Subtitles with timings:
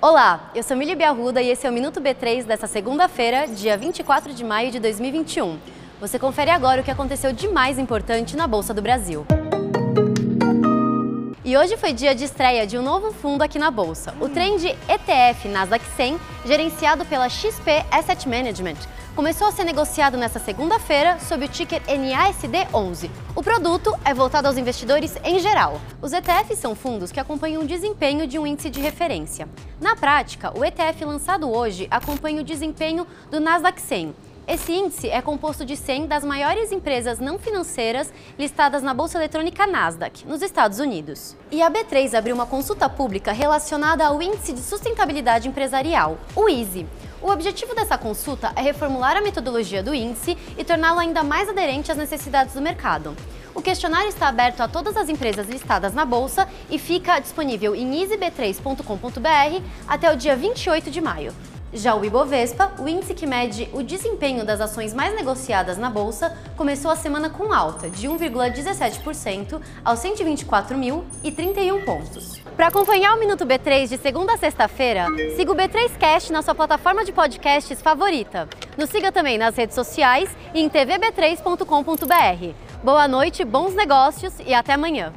[0.00, 4.32] Olá, eu sou Mili Biarruda e esse é o Minuto B3 dessa segunda-feira, dia 24
[4.32, 5.58] de maio de 2021.
[6.00, 9.26] Você confere agora o que aconteceu de mais importante na Bolsa do Brasil.
[11.44, 14.64] E hoje foi dia de estreia de um novo fundo aqui na Bolsa, o trend
[14.88, 18.78] ETF Nasdaq 100, gerenciado pela XP Asset Management,
[19.14, 23.10] começou a ser negociado nesta segunda-feira sob o ticker NASD11.
[23.34, 25.80] O produto é voltado aos investidores em geral.
[26.00, 29.48] Os ETFs são fundos que acompanham o desempenho de um índice de referência.
[29.80, 34.14] Na prática, o ETF lançado hoje acompanha o desempenho do Nasdaq 100.
[34.50, 39.64] Esse índice é composto de 100 das maiores empresas não financeiras listadas na Bolsa Eletrônica
[39.64, 41.36] Nasdaq, nos Estados Unidos.
[41.52, 46.84] E a B3 abriu uma consulta pública relacionada ao Índice de Sustentabilidade Empresarial, o ISE.
[47.22, 51.92] O objetivo dessa consulta é reformular a metodologia do índice e torná-lo ainda mais aderente
[51.92, 53.16] às necessidades do mercado.
[53.54, 58.02] O questionário está aberto a todas as empresas listadas na bolsa e fica disponível em
[58.02, 61.32] easyb3.com.br até o dia 28 de maio.
[61.72, 66.36] Já o Ibovespa, o índice que mede o desempenho das ações mais negociadas na bolsa,
[66.56, 72.40] começou a semana com alta de 1,17% aos 124.031 pontos.
[72.56, 76.56] Para acompanhar o Minuto B3 de segunda a sexta-feira, siga o B3 Cast na sua
[76.56, 78.48] plataforma de podcasts favorita.
[78.76, 82.54] Nos siga também nas redes sociais e em tvb3.com.br.
[82.82, 85.12] Boa noite, bons negócios e até amanhã.